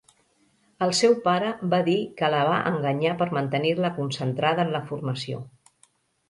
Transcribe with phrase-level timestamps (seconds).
[0.85, 5.45] El seu pare va dir que la va enganyar per mantenir-la concentrada en la formació.